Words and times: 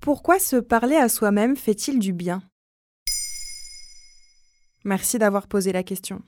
Pourquoi 0.00 0.38
se 0.40 0.56
parler 0.56 0.96
à 0.96 1.08
soi-même 1.08 1.56
fait-il 1.56 1.98
du 2.00 2.12
bien? 2.12 2.42
Merci 4.84 5.18
d'avoir 5.18 5.46
posé 5.46 5.72
la 5.72 5.84
question. 5.84 6.22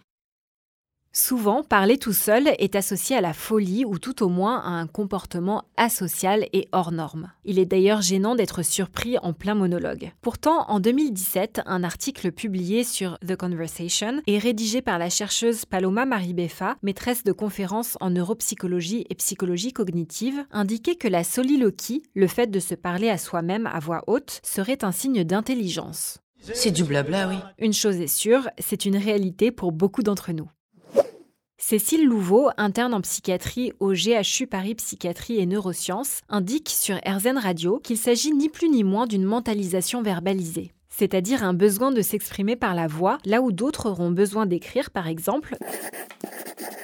Souvent, 1.16 1.62
parler 1.62 1.96
tout 1.96 2.12
seul 2.12 2.48
est 2.58 2.74
associé 2.74 3.14
à 3.14 3.20
la 3.20 3.32
folie 3.32 3.84
ou 3.84 4.00
tout 4.00 4.24
au 4.24 4.28
moins 4.28 4.58
à 4.58 4.70
un 4.70 4.88
comportement 4.88 5.62
asocial 5.76 6.48
et 6.52 6.66
hors 6.72 6.90
norme. 6.90 7.30
Il 7.44 7.60
est 7.60 7.66
d'ailleurs 7.66 8.02
gênant 8.02 8.34
d'être 8.34 8.64
surpris 8.64 9.16
en 9.18 9.32
plein 9.32 9.54
monologue. 9.54 10.10
Pourtant, 10.22 10.68
en 10.68 10.80
2017, 10.80 11.60
un 11.66 11.84
article 11.84 12.32
publié 12.32 12.82
sur 12.82 13.16
The 13.20 13.36
Conversation 13.36 14.22
et 14.26 14.38
rédigé 14.38 14.82
par 14.82 14.98
la 14.98 15.08
chercheuse 15.08 15.66
Paloma 15.66 16.04
Maribeffa, 16.04 16.78
maîtresse 16.82 17.22
de 17.22 17.30
conférences 17.30 17.96
en 18.00 18.10
neuropsychologie 18.10 19.06
et 19.08 19.14
psychologie 19.14 19.72
cognitive, 19.72 20.44
indiquait 20.50 20.96
que 20.96 21.06
la 21.06 21.22
soliloquie, 21.22 22.02
le 22.14 22.26
fait 22.26 22.48
de 22.48 22.58
se 22.58 22.74
parler 22.74 23.08
à 23.08 23.18
soi-même 23.18 23.68
à 23.68 23.78
voix 23.78 24.02
haute, 24.08 24.40
serait 24.42 24.84
un 24.84 24.90
signe 24.90 25.22
d'intelligence. 25.22 26.18
C'est 26.40 26.72
du 26.72 26.82
blabla, 26.82 27.28
oui. 27.28 27.36
Une 27.60 27.72
chose 27.72 28.00
est 28.00 28.08
sûre, 28.08 28.48
c'est 28.58 28.84
une 28.84 28.96
réalité 28.96 29.52
pour 29.52 29.70
beaucoup 29.70 30.02
d'entre 30.02 30.32
nous. 30.32 30.50
Cécile 31.66 32.04
Louveau, 32.04 32.50
interne 32.58 32.92
en 32.92 33.00
psychiatrie 33.00 33.72
au 33.80 33.94
GHU 33.94 34.46
Paris 34.46 34.74
Psychiatrie 34.74 35.38
et 35.38 35.46
Neurosciences, 35.46 36.20
indique 36.28 36.68
sur 36.68 36.96
RZN 36.96 37.38
Radio 37.38 37.80
qu'il 37.82 37.96
s'agit 37.96 38.32
ni 38.34 38.50
plus 38.50 38.68
ni 38.68 38.84
moins 38.84 39.06
d'une 39.06 39.24
mentalisation 39.24 40.02
verbalisée. 40.02 40.72
C'est-à-dire 40.90 41.42
un 41.42 41.54
besoin 41.54 41.90
de 41.90 42.02
s'exprimer 42.02 42.54
par 42.54 42.74
la 42.74 42.86
voix, 42.86 43.16
là 43.24 43.40
où 43.40 43.50
d'autres 43.50 43.88
auront 43.88 44.10
besoin 44.10 44.44
d'écrire, 44.44 44.90
par 44.90 45.08
exemple, 45.08 45.56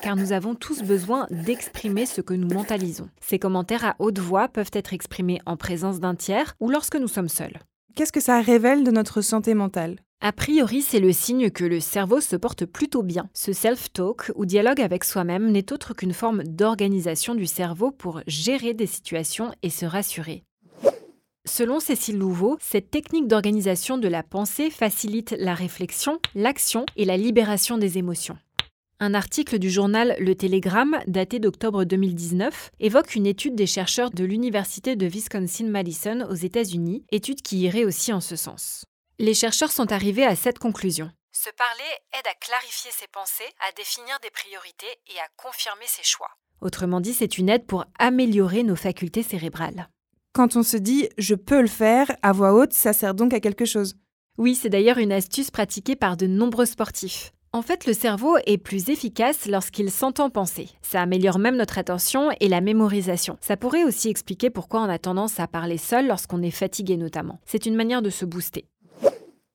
car 0.00 0.16
nous 0.16 0.32
avons 0.32 0.54
tous 0.54 0.82
besoin 0.82 1.26
d'exprimer 1.30 2.06
ce 2.06 2.22
que 2.22 2.32
nous 2.32 2.48
mentalisons. 2.48 3.10
Ces 3.20 3.38
commentaires 3.38 3.84
à 3.84 3.96
haute 3.98 4.18
voix 4.18 4.48
peuvent 4.48 4.70
être 4.72 4.94
exprimés 4.94 5.42
en 5.44 5.58
présence 5.58 6.00
d'un 6.00 6.14
tiers 6.14 6.54
ou 6.58 6.70
lorsque 6.70 6.96
nous 6.96 7.06
sommes 7.06 7.28
seuls. 7.28 7.58
Qu'est-ce 7.96 8.12
que 8.12 8.20
ça 8.20 8.40
révèle 8.40 8.82
de 8.82 8.90
notre 8.90 9.20
santé 9.20 9.52
mentale? 9.52 9.96
A 10.22 10.32
priori, 10.32 10.82
c'est 10.82 11.00
le 11.00 11.12
signe 11.12 11.50
que 11.50 11.64
le 11.64 11.80
cerveau 11.80 12.20
se 12.20 12.36
porte 12.36 12.66
plutôt 12.66 13.02
bien. 13.02 13.30
Ce 13.32 13.54
self-talk 13.54 14.30
ou 14.34 14.44
dialogue 14.44 14.82
avec 14.82 15.04
soi-même 15.04 15.50
n'est 15.50 15.72
autre 15.72 15.94
qu'une 15.94 16.12
forme 16.12 16.42
d'organisation 16.44 17.34
du 17.34 17.46
cerveau 17.46 17.90
pour 17.90 18.20
gérer 18.26 18.74
des 18.74 18.86
situations 18.86 19.50
et 19.62 19.70
se 19.70 19.86
rassurer. 19.86 20.44
Selon 21.46 21.80
Cécile 21.80 22.18
Louveau, 22.18 22.58
cette 22.60 22.90
technique 22.90 23.28
d'organisation 23.28 23.96
de 23.96 24.08
la 24.08 24.22
pensée 24.22 24.68
facilite 24.68 25.34
la 25.38 25.54
réflexion, 25.54 26.20
l'action 26.34 26.84
et 26.96 27.06
la 27.06 27.16
libération 27.16 27.78
des 27.78 27.96
émotions. 27.96 28.36
Un 29.00 29.14
article 29.14 29.58
du 29.58 29.70
journal 29.70 30.14
Le 30.20 30.34
Télégramme, 30.34 30.98
daté 31.06 31.38
d'octobre 31.38 31.84
2019, 31.84 32.72
évoque 32.78 33.14
une 33.14 33.26
étude 33.26 33.54
des 33.54 33.66
chercheurs 33.66 34.10
de 34.10 34.24
l'Université 34.24 34.96
de 34.96 35.06
Wisconsin-Madison 35.06 36.26
aux 36.28 36.34
États-Unis, 36.34 37.04
étude 37.10 37.40
qui 37.40 37.60
irait 37.60 37.86
aussi 37.86 38.12
en 38.12 38.20
ce 38.20 38.36
sens. 38.36 38.84
Les 39.22 39.34
chercheurs 39.34 39.70
sont 39.70 39.92
arrivés 39.92 40.24
à 40.24 40.34
cette 40.34 40.58
conclusion. 40.58 41.10
Se 41.30 41.50
parler 41.50 41.90
aide 42.18 42.26
à 42.26 42.32
clarifier 42.40 42.90
ses 42.90 43.06
pensées, 43.12 43.52
à 43.68 43.70
définir 43.76 44.18
des 44.22 44.30
priorités 44.30 44.98
et 45.08 45.18
à 45.18 45.28
confirmer 45.36 45.84
ses 45.86 46.02
choix. 46.02 46.30
Autrement 46.62 47.02
dit, 47.02 47.12
c'est 47.12 47.36
une 47.36 47.50
aide 47.50 47.66
pour 47.66 47.84
améliorer 47.98 48.62
nos 48.62 48.76
facultés 48.76 49.22
cérébrales. 49.22 49.90
Quand 50.32 50.56
on 50.56 50.62
se 50.62 50.78
dit 50.78 51.10
je 51.18 51.34
peux 51.34 51.60
le 51.60 51.68
faire 51.68 52.10
à 52.22 52.32
voix 52.32 52.54
haute, 52.54 52.72
ça 52.72 52.94
sert 52.94 53.12
donc 53.12 53.34
à 53.34 53.40
quelque 53.40 53.66
chose. 53.66 53.94
Oui, 54.38 54.54
c'est 54.54 54.70
d'ailleurs 54.70 54.96
une 54.96 55.12
astuce 55.12 55.50
pratiquée 55.50 55.96
par 55.96 56.16
de 56.16 56.26
nombreux 56.26 56.64
sportifs. 56.64 57.32
En 57.52 57.60
fait, 57.60 57.84
le 57.84 57.92
cerveau 57.92 58.38
est 58.46 58.56
plus 58.56 58.88
efficace 58.88 59.44
lorsqu'il 59.44 59.90
s'entend 59.90 60.30
penser. 60.30 60.70
Ça 60.80 61.02
améliore 61.02 61.38
même 61.38 61.56
notre 61.56 61.76
attention 61.76 62.30
et 62.40 62.48
la 62.48 62.62
mémorisation. 62.62 63.36
Ça 63.42 63.58
pourrait 63.58 63.84
aussi 63.84 64.08
expliquer 64.08 64.48
pourquoi 64.48 64.80
on 64.80 64.88
a 64.88 64.98
tendance 64.98 65.40
à 65.40 65.46
parler 65.46 65.76
seul 65.76 66.06
lorsqu'on 66.06 66.40
est 66.40 66.50
fatigué 66.50 66.96
notamment. 66.96 67.38
C'est 67.44 67.66
une 67.66 67.76
manière 67.76 68.00
de 68.00 68.08
se 68.08 68.24
booster. 68.24 68.64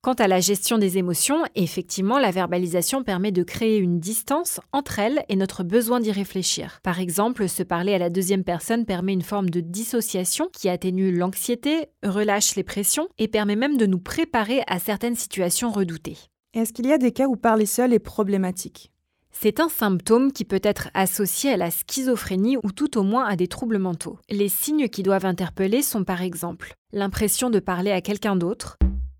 Quant 0.05 0.13
à 0.13 0.27
la 0.27 0.39
gestion 0.39 0.77
des 0.77 0.99
émotions, 0.99 1.41
effectivement, 1.55 2.19
la 2.19 2.29
verbalisation 2.29 3.03
permet 3.03 3.31
de 3.31 3.41
créer 3.41 3.79
une 3.79 3.99
distance 3.99 4.59
entre 4.71 4.99
elles 4.99 5.25
et 5.29 5.35
notre 5.35 5.63
besoin 5.63 5.99
d'y 5.99 6.11
réfléchir. 6.11 6.79
Par 6.83 6.99
exemple, 6.99 7.49
se 7.49 7.63
parler 7.63 7.95
à 7.95 7.97
la 7.97 8.11
deuxième 8.11 8.43
personne 8.43 8.85
permet 8.85 9.13
une 9.13 9.23
forme 9.23 9.49
de 9.49 9.61
dissociation 9.61 10.47
qui 10.53 10.69
atténue 10.69 11.11
l'anxiété, 11.11 11.87
relâche 12.03 12.55
les 12.55 12.61
pressions 12.61 13.07
et 13.17 13.27
permet 13.27 13.55
même 13.55 13.77
de 13.77 13.87
nous 13.87 13.97
préparer 13.97 14.61
à 14.67 14.77
certaines 14.77 15.15
situations 15.15 15.71
redoutées. 15.71 16.19
Est-ce 16.53 16.71
qu'il 16.71 16.85
y 16.85 16.93
a 16.93 16.99
des 16.99 17.11
cas 17.11 17.25
où 17.25 17.35
parler 17.35 17.65
seul 17.65 17.91
est 17.91 17.97
problématique? 17.97 18.91
C'est 19.31 19.59
un 19.59 19.69
symptôme 19.69 20.31
qui 20.31 20.45
peut 20.45 20.61
être 20.61 20.89
associé 20.93 21.49
à 21.49 21.57
la 21.57 21.71
schizophrénie 21.71 22.57
ou 22.61 22.71
tout 22.71 22.99
au 22.99 23.01
moins 23.01 23.25
à 23.25 23.35
des 23.35 23.47
troubles 23.47 23.79
mentaux. 23.79 24.19
Les 24.29 24.49
signes 24.49 24.87
qui 24.87 25.01
doivent 25.01 25.25
interpeller 25.25 25.81
sont 25.81 26.03
par 26.03 26.21
exemple 26.21 26.75
l'impression 26.93 27.49
de 27.49 27.57
parler 27.57 27.89
à 27.89 28.01
quelqu'un 28.01 28.35
d'autre, 28.35 28.77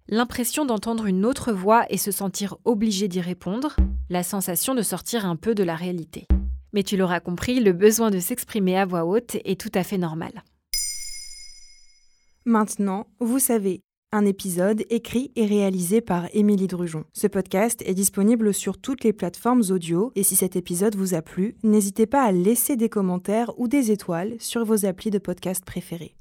l'impression 0.08 0.66
d'entendre 0.66 1.06
une 1.06 1.26
autre 1.26 1.52
voix 1.52 1.86
et 1.90 1.98
se 1.98 2.12
sentir 2.12 2.58
obligé 2.66 3.08
d'y 3.08 3.22
répondre, 3.22 3.76
la 4.10 4.24
sensation 4.24 4.76
de 4.76 4.82
sortir 4.82 5.26
un 5.26 5.36
peu 5.36 5.56
de 5.56 5.64
la 5.64 5.76
réalité. 5.76 6.28
Mais 6.74 6.84
tu 6.84 6.98
l'auras 6.98 7.20
compris, 7.20 7.60
le 7.60 7.74
besoin 7.74 8.12
de 8.12 8.20
s'exprimer 8.20 8.78
à 8.78 8.86
voix 8.86 9.06
haute 9.06 9.38
est 9.46 9.60
tout 9.60 9.72
à 9.74 9.84
fait 9.84 9.98
normal. 9.98 10.44
Maintenant, 12.46 13.08
vous 13.20 13.40
savez, 13.40 13.82
un 14.12 14.26
épisode 14.26 14.84
écrit 14.90 15.32
et 15.36 15.46
réalisé 15.46 16.00
par 16.00 16.28
Émilie 16.34 16.68
Drujon. 16.68 17.06
Ce 17.14 17.28
podcast 17.28 17.82
est 17.86 17.94
disponible 17.94 18.54
sur 18.54 18.78
toutes 18.78 19.04
les 19.04 19.14
plateformes 19.14 19.64
audio 19.72 20.12
et 20.16 20.24
si 20.24 20.36
cet 20.36 20.56
épisode 20.56 20.96
vous 20.96 21.16
a 21.16 21.22
plu, 21.22 21.56
n'hésitez 21.64 22.06
pas 22.06 22.24
à 22.24 22.32
laisser 22.32 22.76
des 22.76 22.90
commentaires 22.90 23.52
ou 23.58 23.68
des 23.68 23.92
étoiles 23.92 24.36
sur 24.40 24.64
vos 24.64 24.86
applis 24.86 25.12
de 25.12 25.18
podcast 25.18 25.66
préférés. 25.66 26.16